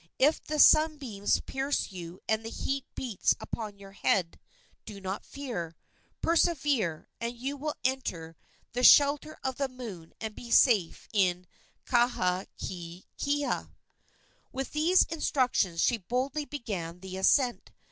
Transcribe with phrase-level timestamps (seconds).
[0.17, 4.39] If the sunbeams pierce you and the heat beats upon your head,
[4.83, 5.77] do not fear.
[6.23, 8.35] Persevere, and you will enter
[8.71, 11.45] the shelter of the Moon and be safe in
[11.85, 13.75] Kahakaekaea."
[14.51, 17.69] With these instructions she boldly began the ascent.